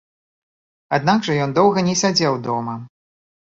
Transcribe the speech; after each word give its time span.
Аднак 0.99 1.27
жа 1.29 1.37
ён 1.47 1.53
доўга 1.59 1.85
не 1.91 1.95
сядзеў 2.01 2.41
дома. 2.51 2.77